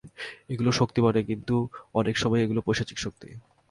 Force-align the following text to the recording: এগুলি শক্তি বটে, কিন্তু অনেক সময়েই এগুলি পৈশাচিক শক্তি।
এগুলি 0.51 0.69
শক্তি 0.79 0.99
বটে, 1.03 1.21
কিন্তু 1.29 1.55
অনেক 1.99 2.15
সময়েই 2.17 2.43
এগুলি 2.45 2.61
পৈশাচিক 2.67 2.97
শক্তি। 2.99 3.27